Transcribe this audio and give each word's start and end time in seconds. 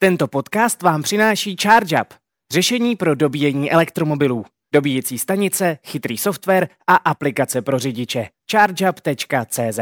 Tento 0.00 0.28
podcast 0.28 0.82
vám 0.82 1.02
přináší 1.02 1.56
ChargeUp, 1.56 2.14
řešení 2.52 2.96
pro 2.96 3.14
dobíjení 3.14 3.72
elektromobilů, 3.72 4.44
dobíjecí 4.74 5.18
stanice, 5.18 5.78
chytrý 5.86 6.18
software 6.18 6.68
a 6.86 6.94
aplikace 6.94 7.62
pro 7.62 7.78
řidiče. 7.78 8.26
ChargeUp.cz 8.50 9.78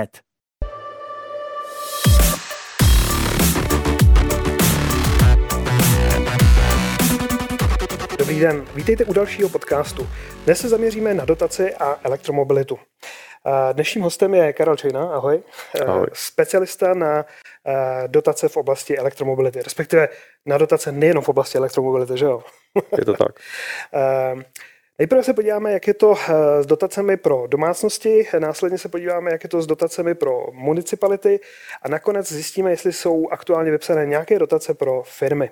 Dobrý 8.18 8.40
den, 8.40 8.64
vítejte 8.74 9.04
u 9.04 9.12
dalšího 9.12 9.48
podcastu. 9.48 10.08
Dnes 10.44 10.60
se 10.60 10.68
zaměříme 10.68 11.14
na 11.14 11.24
dotaci 11.24 11.74
a 11.74 12.00
elektromobilitu. 12.02 12.78
Dnešním 13.72 14.04
hostem 14.04 14.34
je 14.34 14.52
Karel 14.52 14.76
Čejna, 14.76 15.14
ahoj. 15.14 15.42
ahoj. 15.86 16.06
Specialista 16.12 16.94
na 16.94 17.24
dotace 18.06 18.48
v 18.48 18.56
oblasti 18.56 18.98
elektromobility, 18.98 19.62
respektive 19.62 20.08
na 20.46 20.58
dotace 20.58 20.92
nejenom 20.92 21.22
v 21.22 21.28
oblasti 21.28 21.58
elektromobility, 21.58 22.18
že 22.18 22.24
jo? 22.24 22.42
Je 22.98 23.04
to 23.04 23.14
tak. 23.14 23.40
Nejprve 24.98 25.22
se 25.22 25.34
podíváme, 25.34 25.72
jak 25.72 25.86
je 25.86 25.94
to 25.94 26.14
s 26.60 26.66
dotacemi 26.66 27.16
pro 27.16 27.46
domácnosti, 27.46 28.26
následně 28.38 28.78
se 28.78 28.88
podíváme, 28.88 29.30
jak 29.30 29.44
je 29.44 29.48
to 29.48 29.62
s 29.62 29.66
dotacemi 29.66 30.14
pro 30.14 30.46
municipality 30.52 31.40
a 31.82 31.88
nakonec 31.88 32.32
zjistíme, 32.32 32.70
jestli 32.70 32.92
jsou 32.92 33.28
aktuálně 33.28 33.70
vypsané 33.70 34.06
nějaké 34.06 34.38
dotace 34.38 34.74
pro 34.74 35.02
firmy. 35.02 35.50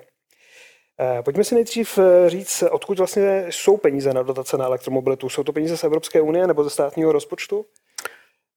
Pojďme 1.25 1.43
si 1.43 1.55
nejdřív 1.55 1.99
říct, 2.27 2.63
odkud 2.71 2.97
vlastně 2.97 3.45
jsou 3.49 3.77
peníze 3.77 4.13
na 4.13 4.23
dotace 4.23 4.57
na 4.57 4.65
elektromobilitu. 4.65 5.29
Jsou 5.29 5.43
to 5.43 5.53
peníze 5.53 5.77
z 5.77 5.83
Evropské 5.83 6.21
unie 6.21 6.47
nebo 6.47 6.63
ze 6.63 6.69
státního 6.69 7.11
rozpočtu? 7.11 7.65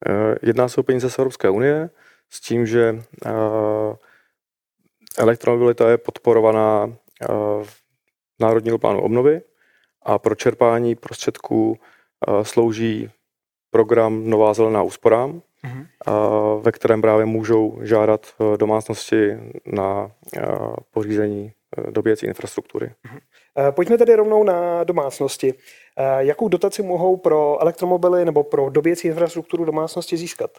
Eh, 0.07 0.35
jedná 0.43 0.69
se 0.69 0.81
o 0.81 0.83
peníze 0.83 1.11
z 1.11 1.19
Evropské 1.19 1.51
unie 1.51 1.91
s 2.31 2.41
tím, 2.41 2.67
že 2.67 3.03
eh, 3.27 3.31
elektromobilita 5.19 5.91
je 5.91 5.99
podporovaná 5.99 6.87
eh, 6.87 7.27
v 7.65 7.83
Národního 8.41 8.79
plánu 8.79 9.01
obnovy 9.01 9.43
a 10.03 10.19
pro 10.19 10.35
čerpání 10.35 10.95
prostředků 10.95 11.79
slouží 12.43 13.11
program 13.71 14.31
Nová 14.31 14.55
zelená 14.55 14.83
úsporám, 14.83 15.43
uh-huh. 15.65 16.63
ve 16.63 16.73
kterém 16.73 17.01
právě 17.03 17.27
můžou 17.27 17.79
žádat 17.83 18.27
domácnosti 18.57 19.39
na 19.67 20.11
pořízení 20.91 21.53
dobíjecí 21.91 22.27
infrastruktury. 22.27 22.87
Uh-huh. 22.87 23.73
Pojďme 23.73 23.99
tedy 23.99 24.15
rovnou 24.15 24.45
na 24.45 24.85
domácnosti. 24.85 25.55
Jakou 26.19 26.49
dotaci 26.49 26.83
mohou 26.83 27.17
pro 27.17 27.63
elektromobily 27.63 28.25
nebo 28.25 28.45
pro 28.45 28.71
dobíjecí 28.71 29.09
infrastrukturu 29.09 29.65
domácnosti 29.65 30.17
získat? 30.17 30.51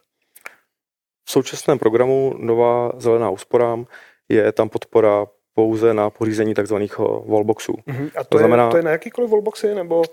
V 1.25 1.31
současném 1.31 1.79
programu 1.79 2.33
Nová 2.37 2.91
zelená 2.97 3.29
úsporám 3.29 3.85
je 4.29 4.51
tam 4.51 4.69
podpora 4.69 5.27
pouze 5.53 5.93
na 5.93 6.09
pořízení 6.09 6.53
tzv. 6.53 6.75
wallboxů. 7.25 7.71
Uh-huh. 7.71 8.11
A 8.15 8.23
to, 8.23 8.29
to, 8.29 8.37
znamená, 8.37 8.65
je, 8.65 8.71
to 8.71 8.77
je 8.77 8.83
na 8.83 8.91
jakýkoliv 8.91 9.29
wallboxy? 9.29 9.75
Nebo? 9.75 9.97
Uh, 9.97 10.05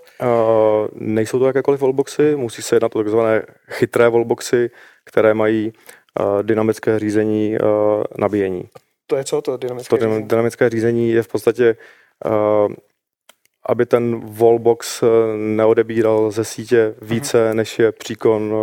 nejsou 0.93 1.39
to 1.39 1.47
jakékoliv 1.47 1.81
wallboxy, 1.81 2.35
musí 2.35 2.61
se 2.61 2.75
jednat 2.75 2.95
o 2.95 3.03
tzv. 3.03 3.17
chytré 3.69 4.09
wallboxy, 4.09 4.69
které 5.05 5.33
mají 5.33 5.73
uh, 6.19 6.43
dynamické 6.43 6.99
řízení 6.99 7.57
uh, 7.59 8.03
nabíjení. 8.17 8.69
To 9.07 9.15
je 9.15 9.23
co 9.23 9.41
to 9.41 9.57
dynamické 9.57 9.97
to 9.97 10.05
řízení? 10.05 10.27
Dynamické 10.27 10.69
řízení 10.69 11.11
je 11.11 11.23
v 11.23 11.27
podstatě 11.27 11.75
uh, 12.25 12.73
aby 13.67 13.85
ten 13.85 14.21
wallbox 14.25 15.03
eh, 15.03 15.07
neodebíral 15.37 16.31
ze 16.31 16.43
sítě 16.43 16.95
více, 17.01 17.49
uh-huh. 17.49 17.53
než 17.53 17.79
je 17.79 17.91
příkon 17.91 18.55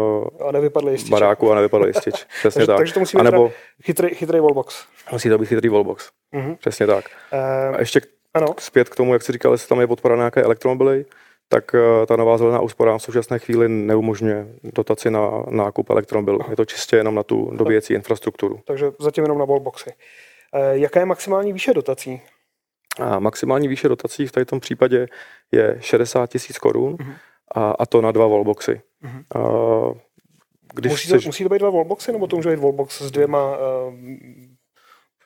a 0.49 0.53
nevypadl 0.53 0.97
baráku 1.09 1.53
a 1.53 1.55
nevypadl 1.55 1.87
jistič. 1.87 2.15
Přesně 2.39 2.59
takže, 2.59 2.67
tak. 2.67 2.77
Takže 2.77 2.95
to 2.95 3.01
musí 3.01 3.17
být 3.17 3.23
nebo, 3.23 3.53
chytrý, 3.85 4.15
chytrý 4.15 4.41
wallbox. 4.41 4.85
Musí 5.13 5.29
to 5.29 5.39
být 5.39 5.47
chytrý 5.47 5.69
wallbox. 5.69 6.11
Uh-huh. 6.35 6.57
Přesně 6.57 6.87
tak. 6.87 7.05
Uh, 7.33 7.77
a 7.77 7.81
ještě 7.81 8.01
ano. 8.35 8.47
zpět 8.59 8.89
k 8.89 8.97
tomu, 8.97 9.13
jak 9.13 9.23
jsi 9.23 9.33
říkal, 9.33 9.53
jestli 9.53 9.69
tam 9.69 9.81
je 9.81 9.87
podpora 9.87 10.17
nějaké 10.17 10.43
elektromobily, 10.43 11.05
tak 11.49 11.75
uh, 11.75 12.07
ta 12.07 12.17
nová 12.17 12.39
zelená 12.39 12.61
úspora 12.61 12.99
v 12.99 13.03
současné 13.03 13.39
chvíli 13.39 13.69
neumožňuje 13.69 14.47
dotaci 14.65 15.11
na 15.11 15.31
nákup 15.51 15.91
elektromobilů. 15.91 16.39
Je 16.51 16.57
to 16.57 16.65
čistě 16.65 16.97
jenom 16.97 17.15
na 17.15 17.23
tu 17.23 17.51
dobíjecí 17.55 17.95
infrastrukturu. 17.95 18.61
Takže 18.65 18.93
zatím 19.01 19.25
jenom 19.25 19.39
na 19.39 19.45
wallboxy. 19.45 19.91
Uh, 20.55 20.61
jaká 20.73 21.01
je 21.01 21.07
maximální 21.07 21.53
výše 21.53 21.75
dotací? 21.75 22.21
A 23.01 23.19
maximální 23.19 23.69
výše 23.69 23.89
dotací 23.89 24.27
v 24.27 24.33
tom 24.47 24.61
případě 24.61 25.07
je 25.53 25.77
60 25.81 26.31
tisíc 26.31 26.59
korun 26.59 26.95
uh-huh. 26.95 27.15
a, 27.55 27.71
a 27.71 27.87
to 27.87 28.01
na 28.01 28.13
dva 28.13 28.27
wallboxy. 28.27 28.81
Uh-huh. 29.05 29.25
A, 29.35 30.15
když 30.75 30.93
musí, 30.93 31.09
to, 31.09 31.15
chceš... 31.15 31.27
musí 31.27 31.45
to 31.45 31.51
být 31.51 31.59
dva 31.59 31.71
wallboxy, 31.71 32.13
nebo 32.13 32.27
to 32.27 32.37
může 32.37 32.51
být 32.51 32.59
wallbox 32.59 33.03
s 33.03 33.11
dvěma 33.11 33.57
uh, 33.57 33.95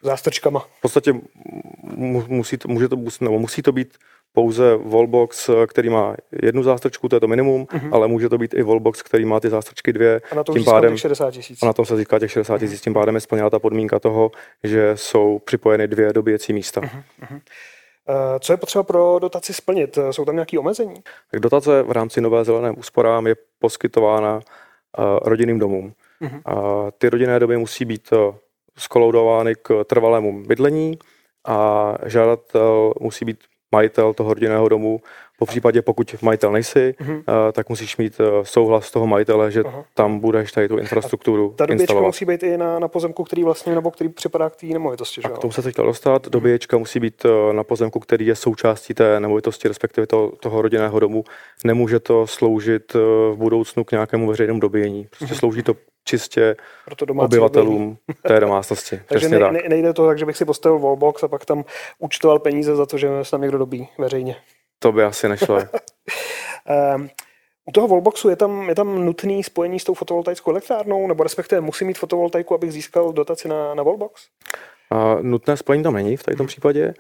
zástrčkama? 0.03 0.61
V 0.61 0.81
podstatě 0.81 1.15
musí 2.29 2.59
to, 2.59 2.69
může 2.69 2.89
to, 2.89 2.97
nebo 3.21 3.39
musí 3.39 3.63
to 3.63 3.73
být 3.73 3.99
pouze 4.33 4.77
wallbox, 4.77 5.51
který 5.67 5.89
má 5.89 6.17
jednu 6.43 6.63
zástrčku, 6.63 7.09
to 7.09 7.17
je 7.17 7.21
to 7.21 7.27
minimum, 7.29 7.65
uh-huh. 7.65 7.89
ale 7.93 8.09
může 8.09 8.29
to 8.29 8.39
být 8.39 8.55
i 8.55 8.63
wallbox, 8.63 9.03
který 9.03 9.25
má 9.25 9.41
ty 9.41 9.51
zástrčky 9.51 9.93
dvě. 9.93 10.21
A 10.33 10.35
na 10.35 10.45
to 10.45 10.53
tím 10.53 10.65
pádem, 10.65 10.93
těch 10.93 11.01
60 11.01 11.31
tisíc. 11.31 11.63
A 11.63 11.67
na 11.67 11.73
tom 11.73 11.85
se 11.85 11.97
získá 11.97 12.19
těch 12.19 12.33
60 12.33 12.59
tisíc, 12.59 12.81
uh-huh. 12.81 12.85
tím 12.85 12.95
pádem 12.95 13.15
je 13.15 13.21
splněna 13.21 13.51
ta 13.51 13.59
podmínka 13.59 13.99
toho, 13.99 14.31
že 14.65 14.93
jsou 14.95 15.39
připojeny 15.39 15.89
dvě 15.89 16.13
dobíjecí 16.13 16.53
místa. 16.53 16.81
Uh-huh. 16.81 17.41
Co 18.41 18.53
je 18.53 18.57
potřeba 18.57 18.83
pro 18.83 19.19
dotaci 19.19 19.55
splnit? 19.55 19.99
Jsou 20.11 20.25
tam 20.25 20.35
nějaké 20.35 20.59
omezení? 20.59 21.03
Tak 21.31 21.41
dotace 21.41 21.83
v 21.83 21.91
rámci 21.91 22.21
Nové 22.21 22.45
zelené 22.45 22.71
úsporám 22.71 23.27
je 23.27 23.37
poskytována 23.59 24.35
uh, 24.35 25.05
rodinným 25.23 25.59
domům. 25.59 25.93
Uh-huh. 26.23 26.41
Uh, 26.57 26.91
ty 26.99 27.09
rodinné 27.09 27.39
domy 27.39 27.57
musí 27.57 27.85
být 27.85 28.13
skoloudovány 28.79 29.55
k 29.63 29.85
trvalému 29.85 30.43
bydlení 30.43 30.99
a 31.45 31.95
žádatel 32.07 32.93
musí 33.01 33.25
být 33.25 33.39
majitel 33.73 34.15
toho 34.15 34.35
rodinného 34.35 34.69
domu. 34.69 35.01
Po 35.39 35.47
případě, 35.47 35.83
pokud 35.83 36.23
majitel 36.23 36.53
nejsi, 36.53 36.95
uh-huh. 37.01 37.53
tak 37.53 37.69
musíš 37.69 37.97
mít 37.97 38.21
eh, 38.21 38.25
souhlas 38.43 38.91
toho 38.91 39.07
majitele, 39.07 39.51
že 39.51 39.63
uh-huh. 39.63 39.85
tam 39.95 40.21
budeš 40.21 40.53
tady 40.53 40.69
tu 40.69 40.79
infrastrukturu 40.79 41.55
Ta 41.57 41.67
doběčka 41.67 42.01
musí 42.01 42.25
být 42.25 42.43
i 42.43 42.59
na, 42.59 42.79
na 42.79 42.89
pozemku, 42.89 43.25
který 43.25 43.45
vlastně, 43.45 43.75
nebo 43.75 43.91
který 43.91 44.11
připadá 44.11 44.51
k 44.51 44.57
té 44.57 44.67
nemovitosti. 44.67 45.21
Že? 45.21 45.29
A 45.29 45.31
k 45.31 45.39
tomu 45.39 45.53
se 45.53 45.63
teď 45.63 45.77
dostat. 45.77 46.27
Uh-huh. 46.27 46.31
Doběčka 46.31 46.79
musí 46.79 47.01
být 47.01 47.25
eh, 47.25 47.53
na 47.53 47.65
pozemku, 47.65 48.01
který 48.01 48.27
je 48.27 48.35
součástí 48.35 48.95
té 48.95 49.21
nemovitosti, 49.21 49.69
respektive 49.69 50.07
toho, 50.07 50.33
toho 50.41 50.63
rodinného 50.63 51.01
domu. 51.01 51.25
Nemůže 51.65 52.01
to 52.01 52.27
sloužit 52.27 52.95
v 53.33 53.35
budoucnu 53.37 53.85
k 53.85 53.93
nějakému 53.93 54.27
veřejnému 54.27 54.61
dobíjení. 54.61 55.07
Prostě 55.11 55.35
uh-huh. 55.35 55.39
slouží 55.39 55.63
to 55.63 55.75
čistě 56.05 56.57
obyvatelům 57.19 57.99
té 58.23 58.41
domácnosti. 58.41 59.01
Takže 59.07 59.29
ne, 59.29 59.39
ne, 59.39 59.63
nejde 59.69 59.93
to 59.93 60.07
tak, 60.07 60.19
že 60.19 60.27
bych 60.27 60.37
si 60.37 60.45
postavil 60.45 60.79
wallbox 60.79 61.23
a 61.23 61.29
pak 61.29 61.45
tam 61.45 61.65
účtoval 61.99 62.39
peníze 62.39 62.77
za 62.77 62.87
to, 62.87 62.99
že 62.99 63.09
se 63.23 63.31
tam 63.31 63.41
někdo 63.41 63.59
dobí 63.59 63.89
veřejně. 63.99 64.37
To 64.79 64.93
by 64.93 65.05
asi 65.05 65.29
nešlo. 65.29 65.57
um, 66.95 67.11
u 67.69 67.73
toho 67.73 67.89
wallboxu 67.89 68.29
je 68.29 68.37
tam, 68.37 68.69
je 68.69 68.75
tam 68.75 69.05
nutný 69.05 69.45
spojení 69.45 69.81
s 69.81 69.85
tou 69.85 69.95
fotovoltaickou 69.95 70.51
elektrárnou, 70.51 71.07
nebo 71.07 71.23
respektive 71.23 71.61
musí 71.61 71.85
mít 71.85 71.99
fotovoltaiku, 71.99 72.55
abych 72.55 72.73
získal 72.73 73.13
dotaci 73.13 73.49
na, 73.49 73.75
na 73.75 73.83
wallbox? 73.83 74.27
Uh, 74.93 75.23
nutné 75.23 75.57
spojení 75.57 75.83
tam 75.83 75.95
není 75.95 76.17
v 76.17 76.23
tomto 76.23 76.45
případě. 76.45 76.95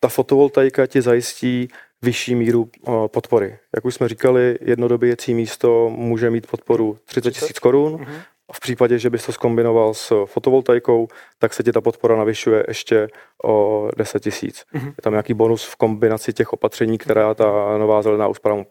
Ta 0.00 0.08
fotovoltaika 0.08 0.86
ti 0.86 1.02
zajistí 1.02 1.68
vyšší 2.02 2.34
míru 2.34 2.70
uh, 2.80 3.06
podpory. 3.06 3.58
Jak 3.76 3.84
už 3.84 3.94
jsme 3.94 4.08
říkali, 4.08 4.58
jednodobějící 4.60 5.34
místo 5.34 5.90
může 5.90 6.30
mít 6.30 6.46
podporu 6.46 6.98
30 7.04 7.30
tisíc 7.30 7.58
korun, 7.58 7.94
uh-huh. 7.96 8.22
V 8.54 8.60
případě, 8.60 8.98
že 8.98 9.10
bys 9.10 9.26
to 9.26 9.32
skombinoval 9.32 9.94
s 9.94 10.24
fotovoltaikou, 10.26 11.08
tak 11.38 11.54
se 11.54 11.62
ti 11.62 11.72
ta 11.72 11.80
podpora 11.80 12.16
navyšuje 12.16 12.64
ještě 12.68 13.08
o 13.44 13.88
10 13.96 14.22
tisíc. 14.22 14.64
Mm-hmm. 14.74 14.86
Je 14.86 15.02
tam 15.02 15.12
nějaký 15.12 15.34
bonus 15.34 15.64
v 15.64 15.76
kombinaci 15.76 16.32
těch 16.32 16.52
opatření, 16.52 16.98
která 16.98 17.34
ta 17.34 17.78
nová 17.78 18.02
zelená 18.02 18.28
úspora 18.28 18.64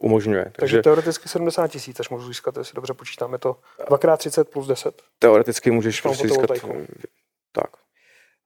umožňuje. 0.00 0.44
Takže, 0.44 0.54
Takže 0.58 0.82
teoreticky 0.82 1.28
70 1.28 1.68
tisíc, 1.68 2.00
až 2.00 2.08
můžu 2.08 2.26
získat, 2.26 2.56
jestli 2.56 2.74
dobře 2.74 2.94
počítáme 2.94 3.38
to 3.38 3.56
2x30 3.88 4.44
plus 4.44 4.66
10. 4.66 5.02
Teoreticky 5.18 5.70
můžeš 5.70 6.00
prostě 6.00 6.28
získat. 6.28 6.50
Tak. 7.52 7.70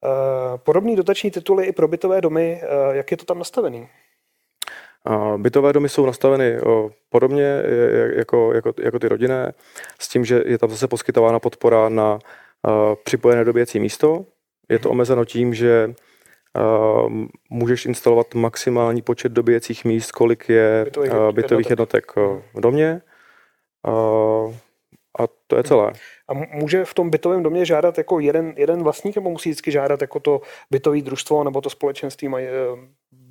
Uh, 0.04 0.58
podobný 0.58 0.96
dotační 0.96 1.30
tituly 1.30 1.66
i 1.66 1.72
pro 1.72 1.88
bytové 1.88 2.20
domy, 2.20 2.62
uh, 2.62 2.94
jak 2.94 3.10
je 3.10 3.16
to 3.16 3.24
tam 3.24 3.38
nastavený? 3.38 3.88
Bytové 5.36 5.72
domy 5.72 5.88
jsou 5.88 6.06
nastaveny 6.06 6.58
podobně 7.10 7.62
jako, 8.16 8.52
jako, 8.54 8.72
jako 8.82 8.98
ty 8.98 9.08
rodinné, 9.08 9.52
s 10.00 10.08
tím, 10.08 10.24
že 10.24 10.42
je 10.46 10.58
tam 10.58 10.70
zase 10.70 10.88
poskytována 10.88 11.38
podpora 11.38 11.88
na 11.88 12.18
připojené 13.04 13.44
doběcí 13.44 13.80
místo. 13.80 14.24
Je 14.68 14.78
to 14.78 14.90
omezeno 14.90 15.24
tím, 15.24 15.54
že 15.54 15.94
můžeš 17.50 17.86
instalovat 17.86 18.34
maximální 18.34 19.02
počet 19.02 19.32
dobíjecích 19.32 19.84
míst, 19.84 20.12
kolik 20.12 20.48
je 20.48 20.84
bytových, 20.84 21.12
bytových 21.32 21.70
jednotek. 21.70 22.16
v 22.54 22.60
domě. 22.60 23.00
A 25.18 25.24
to 25.46 25.56
je 25.56 25.62
celé. 25.62 25.92
A 26.28 26.34
může 26.34 26.84
v 26.84 26.94
tom 26.94 27.10
bytovém 27.10 27.42
domě 27.42 27.64
žádat 27.64 27.98
jako 27.98 28.20
jeden, 28.20 28.54
jeden 28.56 28.82
vlastník, 28.82 29.16
nebo 29.16 29.30
musí 29.30 29.48
vždycky 29.50 29.70
žádat 29.70 30.00
jako 30.00 30.20
to 30.20 30.40
bytové 30.70 31.00
družstvo, 31.00 31.44
nebo 31.44 31.60
to 31.60 31.70
společenství 31.70 32.28
maj, 32.28 32.48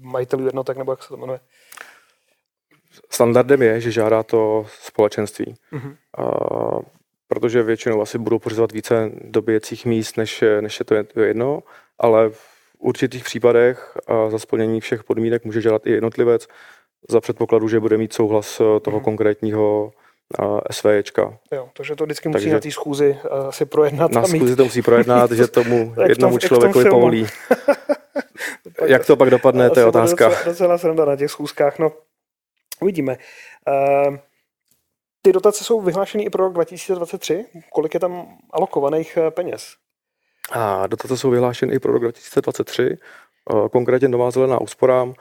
majitelů 0.01 0.45
jednotek, 0.45 0.77
nebo 0.77 0.91
jak 0.91 1.03
se 1.03 1.09
to 1.09 1.17
jmenuje? 1.17 1.39
Standardem 3.09 3.61
je, 3.61 3.81
že 3.81 3.91
žádá 3.91 4.23
to 4.23 4.65
společenství. 4.81 5.55
Mm-hmm. 5.73 5.95
A, 6.17 6.23
protože 7.27 7.63
většinou 7.63 8.01
asi 8.01 8.17
budou 8.17 8.39
pořizovat 8.39 8.71
více 8.71 9.11
dobíjecích 9.21 9.85
míst, 9.85 10.17
než, 10.17 10.43
než 10.61 10.79
je 10.79 10.85
to 11.03 11.19
jedno, 11.21 11.63
ale 11.99 12.31
určitých 12.79 13.23
případech 13.23 13.97
a 14.07 14.29
za 14.29 14.39
splnění 14.39 14.81
všech 14.81 15.03
podmínek 15.03 15.45
může 15.45 15.61
žádat 15.61 15.87
i 15.87 15.91
jednotlivec 15.91 16.47
za 17.09 17.21
předpokladu, 17.21 17.67
že 17.67 17.79
bude 17.79 17.97
mít 17.97 18.13
souhlas 18.13 18.59
eh, 18.59 18.79
toho 18.79 18.97
hmm. 18.97 19.03
konkrétního 19.03 19.91
SVčka. 20.71 21.37
Jo, 21.51 21.69
takže 21.73 21.95
to 21.95 22.03
vždycky 22.03 22.29
musí 22.29 22.33
Takže 22.35 22.53
na 22.53 22.59
té 22.59 22.71
schůzi 22.71 23.17
si 23.49 23.65
projednat. 23.65 24.11
Na 24.11 24.23
schůzi 24.23 24.55
to 24.55 24.63
musí 24.63 24.81
projednat, 24.81 25.31
že 25.31 25.47
tomu 25.47 25.95
jednomu 26.07 26.37
člověku 26.37 26.79
Jak 28.85 29.05
to 29.05 29.15
pak 29.15 29.29
dopadne, 29.29 29.69
to 29.69 29.79
je 29.79 29.85
otázka. 29.85 30.29
Docela, 30.29 30.45
docela 30.45 30.77
sranda 30.77 31.05
na 31.05 31.15
těch 31.15 31.31
schůzkách. 31.31 31.79
No, 31.79 31.91
uvidíme. 32.81 33.17
Uh, 33.67 34.17
ty 35.21 35.33
dotace 35.33 35.63
jsou 35.63 35.81
vyhlášeny 35.81 36.23
i 36.23 36.29
pro 36.29 36.43
rok 36.43 36.53
2023. 36.53 37.45
Kolik 37.73 37.93
je 37.93 37.99
tam 37.99 38.37
alokovaných 38.51 39.17
eh, 39.17 39.31
peněz? 39.31 39.75
A 40.51 40.87
dotace 40.87 41.17
jsou 41.17 41.29
vyhlášeny 41.29 41.73
i 41.73 41.79
pro 41.79 41.93
rok 41.93 42.01
2023. 42.01 42.83
Eh, 42.83 43.69
konkrétně 43.69 44.07
Nová 44.07 44.31
zelená 44.31 44.61
úsporám 44.61 45.13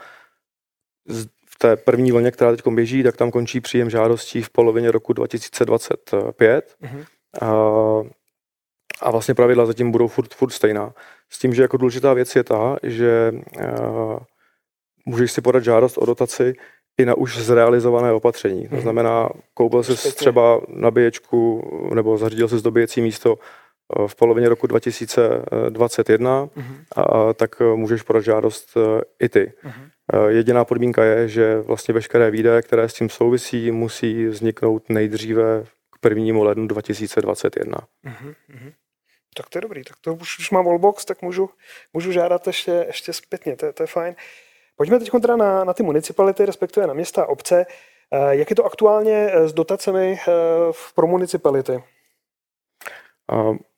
v 1.47 1.59
té 1.59 1.77
první 1.77 2.13
vlně, 2.13 2.31
která 2.31 2.51
teď 2.51 2.67
běží, 2.67 3.03
tak 3.03 3.17
tam 3.17 3.31
končí 3.31 3.61
příjem 3.61 3.91
žádostí 3.91 4.43
v 4.43 4.51
polovině 4.51 4.91
roku 4.91 5.13
2025. 5.13 6.77
Mm-hmm. 6.83 7.05
A, 7.41 7.47
a 9.01 9.11
vlastně 9.11 9.35
pravidla 9.35 9.67
zatím 9.67 9.91
budou 9.91 10.09
furt, 10.09 10.35
furt 10.35 10.51
stejná. 10.51 10.93
S 11.31 11.39
tím, 11.39 11.55
že 11.55 11.63
jako 11.63 11.77
důležitá 11.77 12.15
věc 12.15 12.37
je 12.37 12.45
ta, 12.45 12.77
že 12.83 13.33
uh, 13.59 14.19
můžeš 15.07 15.33
si 15.33 15.41
podat 15.41 15.65
žádost 15.65 15.99
o 15.99 16.07
dotaci 16.07 16.55
i 16.99 17.05
na 17.05 17.15
už 17.15 17.39
zrealizované 17.39 18.13
opatření. 18.13 18.69
To 18.69 18.75
mhm. 18.75 18.83
znamená, 18.83 19.29
koupil 19.55 19.83
jsi 19.83 20.15
třeba 20.15 20.61
nabíječku 20.69 21.63
nebo 21.95 22.19
zařídil 22.19 22.49
si 22.49 22.63
dobíjecí 22.63 23.01
místo 23.01 23.37
eh, 23.39 24.09
v 24.09 24.15
polovině 24.15 24.49
roku 24.49 24.67
2021, 24.67 26.45
mm-hmm. 26.45 26.77
a, 26.97 27.33
tak 27.33 27.57
eh, 27.61 27.77
můžeš 27.77 28.03
podat 28.03 28.25
žádost 28.25 28.77
i 29.21 29.29
ty. 29.29 29.53
Mm-hmm. 29.65 30.29
Jediná 30.29 30.65
podmínka 30.65 31.05
je, 31.05 31.29
že 31.29 31.61
vlastně 31.61 31.95
veškeré 31.95 32.31
výdaje, 32.31 32.63
které 32.63 32.89
s 32.89 32.95
tím 32.95 33.09
souvisí, 33.09 33.71
musí 33.71 34.27
vzniknout 34.27 34.91
nejdříve 34.91 35.65
k 36.01 36.09
1. 36.09 36.43
lednu 36.43 36.67
2021. 36.67 37.79
Mm-hmm. 38.07 38.35
Tak 39.35 39.49
to 39.49 39.59
je 39.59 39.63
dobrý, 39.63 39.85
tak 39.85 39.97
to 40.01 40.15
už, 40.15 40.39
už 40.39 40.51
mám 40.51 40.65
wallbox, 40.65 41.05
tak 41.05 41.23
můžu, 41.23 41.51
můžu 41.93 42.13
žádat 42.13 42.47
ještě, 42.47 42.85
ještě 42.87 43.13
zpětně, 43.13 43.57
to, 43.57 43.73
to 43.73 43.83
je 43.83 43.87
fajn. 43.87 44.15
Pojďme 44.77 44.99
teď 44.99 45.11
teda 45.23 45.37
na, 45.37 45.65
na 45.65 45.73
ty 45.75 45.83
municipality, 45.83 46.47
respektive 46.47 46.87
na 46.87 46.95
města 46.95 47.23
a 47.23 47.27
obce. 47.27 47.67
Eh, 48.13 48.37
jak 48.37 48.51
je 48.51 48.57
to 48.57 48.65
aktuálně 48.65 49.31
eh, 49.33 49.49
s 49.49 49.53
dotacemi 49.53 50.19
eh, 50.29 50.33
pro 50.95 51.07
municipality? 51.07 51.83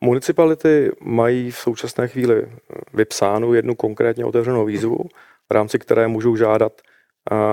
Municipality 0.01 0.93
mají 1.01 1.51
v 1.51 1.57
současné 1.57 2.09
chvíli 2.09 2.53
vypsánu 2.95 3.55
jednu 3.55 3.75
konkrétně 3.75 4.25
otevřenou 4.25 4.65
výzvu, 4.65 4.99
v 5.49 5.53
rámci 5.53 5.79
které 5.79 6.09
můžou 6.09 6.37
žádat 6.37 6.73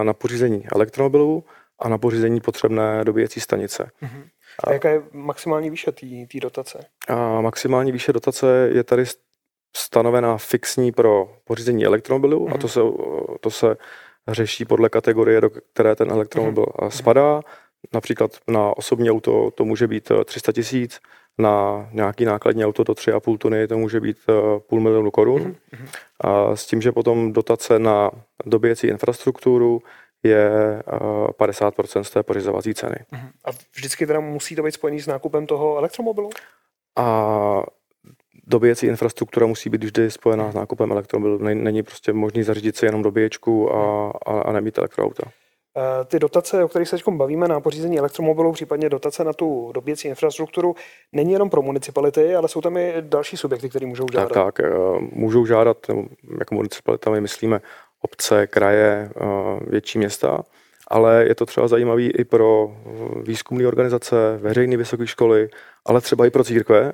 na 0.04 0.13
pořízení 0.13 0.68
elektromobilů 0.75 1.44
a 1.80 1.90
na 1.90 1.98
pořízení 1.98 2.42
potřebné 2.42 3.04
dobíjecí 3.04 3.40
stanice. 3.40 3.92
Mm-hmm. 4.04 4.24
A 4.64 4.74
jaká 4.74 4.90
je 4.90 5.02
maximální 5.12 5.70
výše 5.70 5.92
té 5.92 6.40
dotace? 6.42 6.86
A 7.08 7.42
maximální 7.42 7.92
výše 7.92 8.14
dotace 8.14 8.70
je 8.74 8.84
tady 8.84 9.04
stanovená 9.78 10.38
fixní 10.38 10.92
pro 10.92 11.38
pořízení 11.44 11.86
elektromobilu 11.86 12.48
mm-hmm. 12.48 12.56
a 12.56 12.58
to 12.58 12.68
mhm. 12.68 12.70
se, 12.70 12.80
to 13.40 13.52
se 13.52 13.78
řeší 14.28 14.66
podle 14.66 14.90
kategorie, 14.90 15.42
do 15.42 15.50
které 15.74 15.96
ten 15.96 16.12
elektromobil 16.12 16.66
mm-hmm. 16.66 16.90
spadá. 16.90 17.42
Například 17.94 18.31
na 18.48 18.78
osobní 18.78 19.12
auto 19.12 19.52
to 19.52 19.66
může 19.66 19.88
být 19.88 20.12
300 20.26 20.52
tisíc, 20.52 21.00
na 21.40 21.90
nějaký 21.92 22.26
nákladní 22.26 22.66
auto 22.66 22.84
do 22.84 22.94
3,5 22.94 23.38
tuny 23.38 23.68
to 23.68 23.78
může 23.78 24.00
být 24.00 24.18
eh, 24.30 24.34
půl 24.60 24.80
milionu 24.80 25.12
korun. 25.12 25.42
Mm-hmm. 25.42 25.88
A 26.22 26.56
s 26.56 26.66
tím, 26.66 26.81
že 26.81 26.92
potom 26.92 27.34
dotace 27.34 27.80
na 27.80 28.12
dobíjecí 28.46 28.88
infrastrukturu 28.88 29.81
je 30.24 30.50
50% 31.31 32.00
eh, 32.00 32.04
z 32.04 32.10
té 32.10 32.24
pořizovací 32.24 32.74
ceny. 32.74 32.95
Mhm. 33.12 33.30
A 33.45 33.50
vždycky 33.75 34.07
teda 34.07 34.19
musí 34.19 34.56
to 34.56 34.63
být 34.63 34.71
spojený 34.71 35.00
s 35.00 35.07
nákupem 35.07 35.48
toho 35.48 35.77
elektromobilu? 35.77 36.30
A 36.98 37.63
dobíjecí 38.48 38.88
infrastruktura 38.88 39.48
musí 39.48 39.69
být 39.69 39.83
vždy 39.83 40.12
spojená 40.12 40.51
s 40.51 40.56
nákupem 40.56 40.92
elektromobilu. 40.92 41.38
Není 41.38 41.83
prostě 41.83 42.13
možný 42.13 42.44
zařídit 42.44 42.77
si 42.77 42.86
jenom 42.86 43.01
dobíječku 43.01 43.74
a, 43.74 44.12
a, 44.25 44.42
a 44.42 44.51
nemít 44.51 44.77
elektroauta. 44.77 45.24
Eh, 45.77 46.06
ty 46.06 46.19
dotace, 46.19 46.63
o 46.63 46.68
kterých 46.68 46.89
se 46.89 46.95
teď 46.95 47.07
bavíme 47.10 47.48
na 47.48 47.60
pořízení 47.60 48.00
elektromobilů, 48.00 48.51
případně 48.51 48.89
dotace 48.89 49.24
na 49.24 49.33
tu 49.33 49.71
dobíjecí 49.74 50.07
infrastrukturu, 50.07 50.75
není 51.12 51.31
jenom 51.33 51.50
pro 51.50 51.62
municipality, 51.62 52.36
ale 52.36 52.48
jsou 52.48 52.62
tam 52.62 52.77
i 52.77 52.94
další 53.00 53.38
subjekty, 53.38 53.69
které 53.69 53.86
můžou 53.86 54.06
žádat. 54.13 54.31
Tak, 54.33 54.56
tak. 54.56 54.60
Eh, 54.60 54.74
můžou 55.12 55.45
žádat, 55.45 55.77
jako 56.39 56.56
municipalita 56.56 57.12
my 57.12 57.21
myslíme 57.21 57.62
obce, 58.01 58.48
kraje, 58.48 59.10
eh, 59.16 59.25
větší 59.68 59.98
města, 59.98 60.44
ale 60.88 61.25
je 61.28 61.36
to 61.36 61.46
třeba 61.46 61.68
zajímavý 61.68 62.12
i 62.12 62.24
pro 62.24 62.78
výzkumné 63.24 63.68
organizace, 63.68 64.38
veřejné 64.38 64.78
vysoké 64.78 65.07
školy, 65.07 65.50
ale 65.86 66.01
třeba 66.01 66.25
i 66.25 66.30
pro 66.30 66.44
církve. 66.44 66.94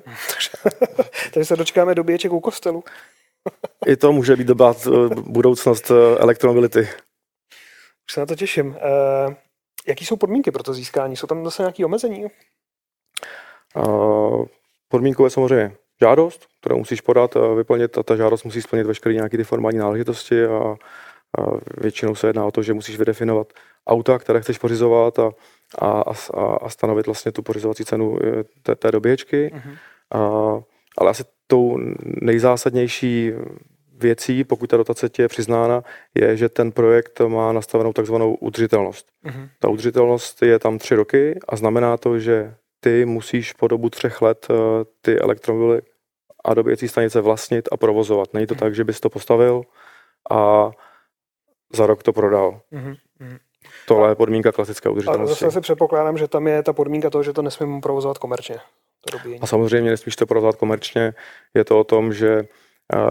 Takže 1.34 1.44
se 1.44 1.56
dočkáme 1.56 1.94
dobíječek 1.94 2.32
u 2.32 2.40
kostelu. 2.40 2.84
I 3.86 3.96
to 3.96 4.12
může 4.12 4.36
být 4.36 4.46
doba 4.46 4.74
budoucnost 5.16 5.90
elektromobility. 6.18 6.88
Už 8.08 8.12
se 8.12 8.20
na 8.20 8.26
to 8.26 8.34
těším. 8.34 8.76
Jaký 9.86 10.06
jsou 10.06 10.16
podmínky 10.16 10.50
pro 10.50 10.62
to 10.62 10.74
získání? 10.74 11.16
Jsou 11.16 11.26
tam 11.26 11.44
zase 11.44 11.62
nějaké 11.62 11.84
omezení? 11.84 12.26
Podmínkou 14.88 15.24
je 15.24 15.30
samozřejmě 15.30 15.76
žádost, 16.00 16.46
kterou 16.60 16.78
musíš 16.78 17.00
podat 17.00 17.36
a 17.36 17.54
vyplnit 17.54 17.98
a 17.98 18.02
ta 18.02 18.16
žádost 18.16 18.44
musí 18.44 18.62
splnit 18.62 18.86
veškeré 18.86 19.14
nějaké 19.14 19.36
ty 19.36 19.44
formální 19.44 19.78
náležitosti 19.78 20.44
a, 20.44 20.76
a 21.38 21.42
většinou 21.80 22.14
se 22.14 22.26
jedná 22.26 22.44
o 22.46 22.50
to, 22.50 22.62
že 22.62 22.74
musíš 22.74 22.98
vydefinovat 22.98 23.52
auta, 23.86 24.18
které 24.18 24.40
chceš 24.40 24.58
pořizovat 24.58 25.18
a, 25.18 25.30
a, 25.78 26.02
a, 26.34 26.56
a 26.62 26.68
stanovit 26.68 27.06
vlastně 27.06 27.32
tu 27.32 27.42
pořizovací 27.42 27.84
cenu 27.84 28.18
eh, 28.24 28.44
té, 28.62 28.74
té 28.74 28.92
doběječky. 28.92 29.52
Uh-huh. 29.54 29.76
A, 30.10 30.20
ale 30.98 31.10
asi 31.10 31.24
tou 31.46 31.78
nejzásadnější 32.22 33.32
věcí, 33.98 34.44
pokud 34.44 34.70
ta 34.70 34.76
dotace 34.76 35.08
ti 35.08 35.22
je 35.22 35.28
přiznána, 35.28 35.82
je, 36.14 36.36
že 36.36 36.48
ten 36.48 36.72
projekt 36.72 37.20
má 37.20 37.52
nastavenou 37.52 37.92
takzvanou 37.92 38.34
udržitelnost. 38.34 39.06
Uh-huh. 39.24 39.48
Ta 39.58 39.68
udržitelnost 39.68 40.42
je 40.42 40.58
tam 40.58 40.78
tři 40.78 40.94
roky 40.94 41.38
a 41.48 41.56
znamená 41.56 41.96
to, 41.96 42.18
že 42.18 42.54
ty 42.86 43.04
musíš 43.04 43.52
po 43.52 43.68
dobu 43.68 43.90
třech 43.90 44.22
let 44.22 44.46
eh, 44.50 44.54
ty 45.00 45.18
elektromobily 45.18 45.82
a 46.44 46.54
dobíjecí 46.54 46.88
stanice 46.88 47.20
vlastnit 47.20 47.68
a 47.72 47.76
provozovat. 47.76 48.34
Není 48.34 48.46
to 48.46 48.54
tak, 48.54 48.74
že 48.74 48.84
bys 48.84 49.00
to 49.00 49.10
postavil 49.10 49.62
a 50.30 50.70
za 51.72 51.86
rok 51.86 52.02
to 52.02 52.12
prodal. 52.12 52.60
Uh-huh. 52.72 52.96
Tohle 53.86 54.10
je 54.10 54.14
podmínka 54.14 54.52
klasické 54.52 54.88
udržitelnosti. 54.88 55.44
A 55.44 55.48
zase 55.48 55.50
si 55.50 55.60
předpokládám, 55.60 56.18
že 56.18 56.28
tam 56.28 56.46
je 56.46 56.62
ta 56.62 56.72
podmínka 56.72 57.10
toho, 57.10 57.22
že 57.22 57.32
to 57.32 57.42
nesmím 57.42 57.80
provozovat 57.80 58.18
komerčně. 58.18 58.56
To 59.10 59.18
a 59.40 59.46
samozřejmě 59.46 59.90
nesmíš 59.90 60.16
to 60.16 60.26
provozovat 60.26 60.56
komerčně. 60.56 61.14
Je 61.54 61.64
to 61.64 61.80
o 61.80 61.84
tom, 61.84 62.12
že 62.12 62.42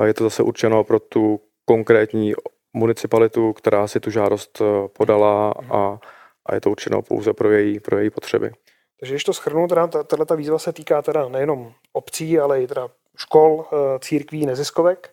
je 0.05 0.13
to 0.13 0.23
zase 0.23 0.43
určeno 0.43 0.83
pro 0.83 0.99
tu 0.99 1.39
konkrétní 1.65 2.33
municipalitu, 2.73 3.53
která 3.53 3.87
si 3.87 3.99
tu 3.99 4.11
žádost 4.11 4.61
eh, 4.61 4.87
podala 4.87 5.51
a, 5.51 5.99
a 6.45 6.55
je 6.55 6.61
to 6.61 6.71
určeno 6.71 7.01
pouze 7.01 7.33
pro 7.33 7.51
její, 7.51 7.79
pro 7.79 7.99
její 7.99 8.09
potřeby. 8.09 8.51
Takže 8.99 9.13
když 9.13 9.23
to 9.23 9.33
schrnu, 9.33 9.67
teda 9.67 9.87
tato 9.87 10.35
výzva 10.35 10.59
se 10.59 10.73
týká 10.73 11.01
teda 11.01 11.29
nejenom 11.29 11.73
obcí, 11.93 12.39
ale 12.39 12.63
i 12.63 12.67
teda 12.67 12.89
škol, 13.17 13.65
eh, 13.65 13.99
církví, 13.99 14.45
neziskovek 14.45 15.09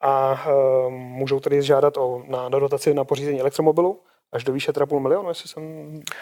a 0.00 0.44
eh, 0.46 0.90
můžou 0.90 1.40
tedy 1.40 1.62
žádat 1.62 1.96
o, 1.96 2.22
na, 2.28 2.48
na 2.48 2.58
dotaci 2.58 2.94
na 2.94 3.04
pořízení 3.04 3.40
elektromobilu 3.40 4.00
až 4.32 4.44
do 4.44 4.52
výše 4.52 4.72
teda 4.72 4.86
půl 4.86 5.00
milionu, 5.00 5.28
jestli 5.28 5.48
jsem 5.48 5.62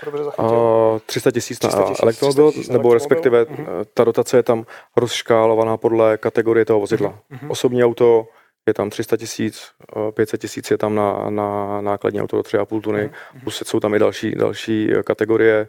dobře 0.05 0.25
zachytil. 0.25 0.59
Uh, 0.93 0.99
300 1.07 1.31
tisíc 1.31 1.63
na 1.63 1.71
elektromobil, 2.03 2.53
nebo 2.71 2.95
respektive 2.95 3.45
uh-huh. 3.45 3.85
ta 3.95 4.05
dotace 4.05 4.37
je 4.37 4.43
tam 4.43 4.67
rozškálovaná 4.97 5.77
podle 5.77 6.19
kategorie 6.19 6.65
toho 6.65 6.81
vozidla. 6.81 7.19
Uh-huh. 7.33 7.51
Osobní 7.51 7.85
auto 7.85 8.27
je 8.67 8.75
tam 8.75 8.91
300 8.91 9.17
tisíc, 9.17 9.73
500 10.15 10.41
tisíc 10.41 10.71
je 10.71 10.79
tam 10.79 10.95
na, 10.95 11.31
na 11.31 11.81
nákladní 11.81 12.21
auto 12.21 12.37
do 12.37 12.43
3,5 12.43 12.81
tuny, 12.81 13.07
uh-huh. 13.07 13.43
plus 13.43 13.63
jsou 13.67 13.81
tam 13.81 13.95
i 13.95 13.99
další, 13.99 14.35
další 14.35 14.91
kategorie 15.05 15.69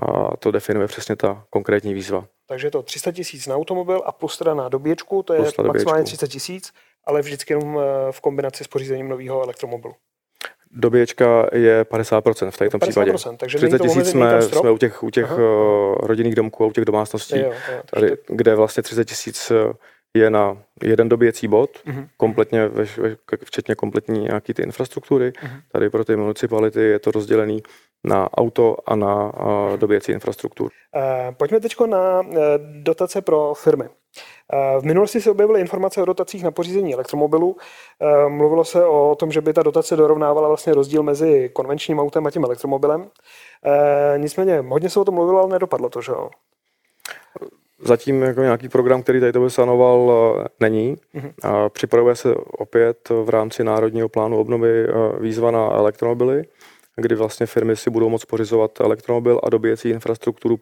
a 0.00 0.36
to 0.36 0.50
definuje 0.50 0.86
přesně 0.86 1.16
ta 1.16 1.44
konkrétní 1.50 1.94
výzva. 1.94 2.26
Takže 2.46 2.70
to 2.70 2.82
300 2.82 3.12
tisíc 3.12 3.46
na 3.46 3.56
automobil 3.56 4.02
a 4.06 4.12
plus 4.12 4.38
teda 4.38 4.54
na 4.54 4.68
doběčku, 4.68 5.22
to 5.22 5.34
je 5.34 5.40
maximálně 5.66 6.04
30 6.04 6.28
tisíc, 6.28 6.72
ale 7.04 7.22
vždycky 7.22 7.52
jenom 7.52 7.78
eh, 7.78 8.12
v 8.12 8.20
kombinaci 8.20 8.64
s 8.64 8.68
pořízením 8.68 9.08
nového 9.08 9.42
elektromobilu. 9.42 9.94
Doběčka 10.72 11.46
je 11.52 11.84
50% 11.84 12.50
v 12.50 12.56
této 12.56 12.78
případě. 12.78 13.12
Takže 13.36 13.58
30 13.58 13.78
tisíc 13.78 14.10
jsme, 14.10 14.42
jsme 14.42 14.70
u 14.70 14.78
těch, 14.78 15.02
u 15.02 15.10
těch 15.10 15.32
uh, 15.32 15.38
rodinných 16.02 16.34
domků 16.34 16.64
a 16.64 16.66
u 16.66 16.72
těch 16.72 16.84
domácností, 16.84 17.38
jo, 17.38 17.52
jo, 17.72 17.80
tady, 17.94 18.16
kde 18.26 18.54
vlastně 18.54 18.82
30 18.82 19.04
tisíc 19.04 19.50
eh, 19.50 19.72
je 20.14 20.30
na 20.30 20.62
jeden 20.82 21.08
dobíjecí 21.08 21.48
bod, 21.48 21.70
uh-huh. 21.86 22.08
kompletně, 22.16 22.70
včetně 23.44 23.74
kompletní 23.74 24.20
nějaký 24.20 24.54
ty 24.54 24.62
infrastruktury. 24.62 25.30
Uh-huh. 25.30 25.60
Tady 25.72 25.90
pro 25.90 26.04
ty 26.04 26.16
municipality 26.16 26.80
je 26.80 26.98
to 26.98 27.10
rozdělený 27.10 27.62
na 28.04 28.38
auto 28.38 28.76
a 28.86 28.96
na 28.96 29.32
dobíjecí 29.76 30.12
infrastrukturu. 30.12 30.70
Uh, 30.96 31.34
pojďme 31.34 31.60
teď 31.60 31.74
na 31.86 32.20
uh, 32.20 32.36
dotace 32.82 33.22
pro 33.22 33.54
firmy. 33.54 33.88
V 34.80 34.84
minulosti 34.84 35.20
se 35.20 35.30
objevily 35.30 35.60
informace 35.60 36.02
o 36.02 36.04
dotacích 36.04 36.44
na 36.44 36.50
pořízení 36.50 36.94
elektromobilů. 36.94 37.56
Mluvilo 38.28 38.64
se 38.64 38.84
o 38.84 39.14
tom, 39.14 39.32
že 39.32 39.40
by 39.40 39.52
ta 39.52 39.62
dotace 39.62 39.96
dorovnávala 39.96 40.48
vlastně 40.48 40.74
rozdíl 40.74 41.02
mezi 41.02 41.50
konvenčním 41.52 42.00
autem 42.00 42.26
a 42.26 42.30
tím 42.30 42.44
elektromobilem. 42.44 43.08
Nicméně 44.16 44.64
hodně 44.68 44.90
se 44.90 45.00
o 45.00 45.04
tom 45.04 45.14
mluvilo, 45.14 45.40
ale 45.40 45.48
nedopadlo 45.48 45.88
to, 45.88 46.00
že 46.02 46.12
jo? 46.12 46.30
Zatím 47.82 48.22
jako 48.22 48.40
nějaký 48.40 48.68
program, 48.68 49.02
který 49.02 49.20
tady 49.20 49.32
to 49.32 49.40
vysanoval, 49.40 50.12
není. 50.60 50.96
Mm-hmm. 51.14 51.32
A 51.42 51.68
připravuje 51.68 52.16
se 52.16 52.34
opět 52.34 53.08
v 53.08 53.28
rámci 53.28 53.64
Národního 53.64 54.08
plánu 54.08 54.38
obnovy 54.38 54.86
výzva 55.20 55.50
na 55.50 55.70
elektromobily 55.70 56.44
kdy 57.00 57.14
vlastně 57.14 57.46
firmy 57.46 57.76
si 57.76 57.90
budou 57.90 58.08
moct 58.08 58.24
pořizovat 58.24 58.80
elektromobil 58.80 59.40
a 59.42 59.50
dobíjecí 59.50 59.88
infrastrukturu 59.88 60.56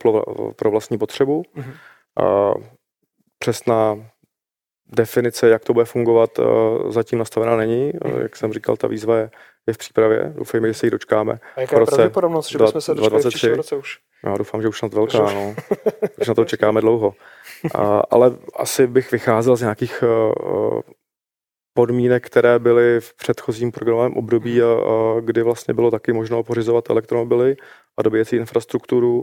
pro 0.57 0.71
vlastní 0.71 0.99
potřebu. 0.99 1.43
Mm-hmm. 1.43 1.75
A 2.25 2.55
přesná 3.39 3.97
definice, 4.93 5.49
jak 5.49 5.65
to 5.65 5.73
bude 5.73 5.85
fungovat, 5.85 6.31
zatím 6.89 7.19
nastavená 7.19 7.57
není. 7.57 7.93
Mm-hmm. 7.93 8.23
Jak 8.23 8.37
jsem 8.37 8.53
říkal, 8.53 8.77
ta 8.77 8.89
výzva 8.89 9.17
je, 9.17 9.31
je 9.67 9.75
v 9.75 9.79
přípravě. 9.79 10.33
Doufejme, 10.37 10.69
že 10.69 10.75
se 10.75 10.87
ji 10.87 10.91
dočkáme. 10.91 11.39
A 11.57 11.61
jaká 11.61 11.81
je 11.81 11.87
pravděpodobnost, 11.87 12.49
že 12.49 12.59
bychom 12.59 12.81
se 12.81 12.95
dočkali 12.95 13.23
v 13.23 13.29
příštím 13.29 13.55
roce 13.55 13.77
už? 13.77 13.99
Já 14.25 14.37
doufám, 14.37 14.63
že 14.63 14.69
už 14.69 14.79
snad 14.79 14.95
velká, 14.95 15.25
už... 15.25 15.35
no. 15.35 15.55
už 16.21 16.29
na 16.29 16.35
to 16.35 16.45
čekáme 16.45 16.81
dlouho. 16.81 17.15
A, 17.75 18.03
ale 18.11 18.37
asi 18.57 18.87
bych 18.87 19.13
vycházel 19.13 19.57
z 19.57 19.61
nějakých 19.61 20.03
uh, 20.03 20.81
podmínek, 21.79 22.27
které 22.27 22.59
byly 22.59 23.01
v 23.01 23.15
předchozím 23.15 23.73
programovém 23.73 24.13
období, 24.13 24.63
a, 24.63 24.67
a 24.67 25.21
kdy 25.21 25.43
vlastně 25.43 25.75
bylo 25.75 25.91
taky 25.91 26.13
možno 26.13 26.43
pořizovat 26.43 26.91
elektromobily 26.91 27.57
a 27.97 28.03
dobíjecí 28.03 28.37
infrastrukturu 28.37 29.23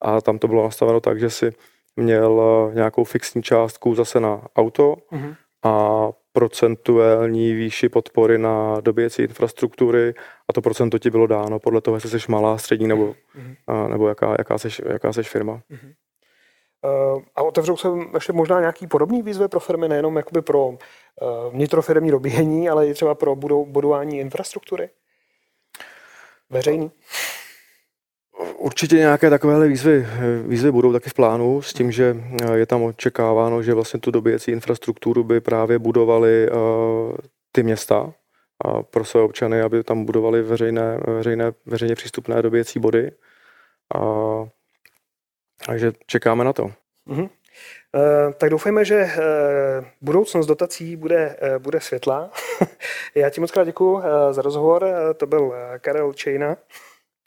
a 0.00 0.20
tam 0.20 0.38
to 0.38 0.48
bylo 0.48 0.64
nastaveno 0.64 1.00
tak, 1.00 1.20
že 1.20 1.30
si 1.30 1.52
měl 1.96 2.42
nějakou 2.74 3.04
fixní 3.04 3.42
částku 3.42 3.94
zase 3.94 4.20
na 4.20 4.42
auto 4.56 4.96
mm-hmm. 5.12 5.34
a 5.62 6.08
procentuální 6.32 7.54
výši 7.54 7.88
podpory 7.88 8.38
na 8.38 8.80
dobíjecí 8.80 9.22
infrastruktury 9.22 10.14
a 10.48 10.52
to 10.52 10.60
procento 10.60 10.98
ti 10.98 11.10
bylo 11.10 11.26
dáno 11.26 11.58
podle 11.58 11.80
toho, 11.80 11.96
jestli 11.96 12.20
jsi 12.20 12.32
malá, 12.32 12.58
střední 12.58 12.88
nebo, 12.88 13.04
mm-hmm. 13.12 13.56
a, 13.66 13.88
nebo 13.88 14.08
jaká, 14.08 14.34
jaká, 14.38 14.58
seš, 14.58 14.82
jaká 14.86 15.12
seš 15.12 15.28
firma. 15.28 15.62
Mm-hmm. 15.70 15.92
A 17.36 17.42
otevřou 17.42 17.76
se 17.76 17.88
ještě 18.14 18.32
možná 18.32 18.60
nějaký 18.60 18.86
podobný 18.86 19.22
výzvy 19.22 19.48
pro 19.48 19.60
firmy, 19.60 19.88
nejenom 19.88 20.16
jakoby 20.16 20.42
pro 20.42 20.78
vnitrofirmní 21.50 22.10
dobíjení, 22.10 22.68
ale 22.68 22.88
i 22.88 22.94
třeba 22.94 23.14
pro 23.14 23.36
budování 23.64 24.18
infrastruktury? 24.18 24.90
Veřejný? 26.50 26.90
Určitě 28.56 28.96
nějaké 28.96 29.30
takovéhle 29.30 29.68
výzvy, 29.68 30.06
výzvy 30.46 30.72
budou 30.72 30.92
taky 30.92 31.10
v 31.10 31.14
plánu 31.14 31.62
s 31.62 31.72
tím, 31.72 31.92
že 31.92 32.16
je 32.54 32.66
tam 32.66 32.82
očekáváno, 32.82 33.62
že 33.62 33.74
vlastně 33.74 34.00
tu 34.00 34.10
dobíjecí 34.10 34.50
infrastrukturu 34.50 35.24
by 35.24 35.40
právě 35.40 35.78
budovali 35.78 36.48
ty 37.52 37.62
města 37.62 38.12
pro 38.90 39.04
své 39.04 39.20
občany, 39.20 39.62
aby 39.62 39.84
tam 39.84 40.04
budovali 40.04 40.42
veřejné, 40.42 40.98
veřejné, 41.06 41.52
veřejně 41.66 41.94
přístupné 41.94 42.42
dobíjecí 42.42 42.78
body. 42.78 43.12
A, 43.94 43.98
takže 45.66 45.92
čekáme 46.06 46.44
na 46.44 46.52
to. 46.52 46.70
Mm-hmm. 47.08 47.28
Tak 48.38 48.50
doufejme, 48.50 48.84
že 48.84 49.10
budoucnost 50.00 50.46
dotací 50.46 50.96
bude, 50.96 51.36
bude 51.58 51.80
světlá. 51.80 52.30
Já 53.14 53.30
ti 53.30 53.40
moc 53.40 53.50
krát 53.50 53.64
děkuji 53.64 54.02
za 54.30 54.42
rozhovor. 54.42 54.86
To 55.16 55.26
byl 55.26 55.54
Karel 55.80 56.12
Čejna. 56.12 56.56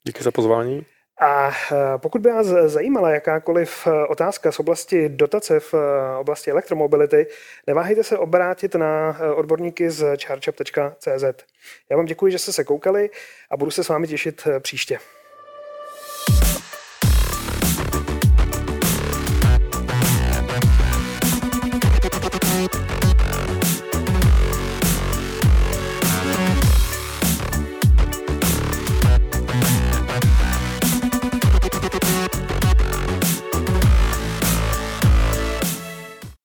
Díky 0.04 0.24
za 0.24 0.32
pozvání. 0.32 0.86
A 1.22 1.52
pokud 1.98 2.22
by 2.22 2.30
vás 2.30 2.48
zajímala 2.48 3.10
jakákoliv 3.10 3.88
otázka 4.10 4.52
z 4.52 4.60
oblasti 4.60 5.10
dotace 5.10 5.60
v 5.60 5.74
oblasti 6.20 6.52
elektromobility, 6.52 7.28
neváhejte 7.68 8.04
se 8.04 8.18
obrátit 8.18 8.76
na 8.76 9.18
odborníky 9.36 9.90
z 9.90 10.18
chargeup.cz. 10.26 11.46
Já 11.90 11.98
vám 11.98 12.06
děkuji, 12.06 12.32
že 12.32 12.40
jste 12.40 12.54
se 12.54 12.64
koukali 12.64 13.10
a 13.52 13.58
budu 13.58 13.72
se 13.72 13.84
s 13.84 13.90
vámi 13.90 14.08
těšit 14.08 14.48
příště. 14.60 15.00